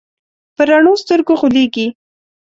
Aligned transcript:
په 0.55 0.61
رڼو 0.69 0.93
سترګو 1.01 1.33
غولېږي. 1.39 1.87